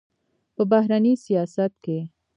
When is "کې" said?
1.83-1.99